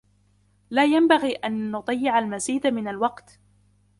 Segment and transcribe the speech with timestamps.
[0.69, 3.39] لا ينبغي أن نضيع المزيد من الوقت.